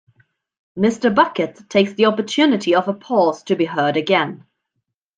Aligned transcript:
Mr. 0.75 1.13
Bucket 1.13 1.69
takes 1.69 1.93
the 1.93 2.07
opportunity 2.07 2.73
of 2.73 2.87
a 2.87 2.93
pause 2.95 3.43
to 3.43 3.55
be 3.55 3.65
heard 3.65 3.97
again. 3.97 4.43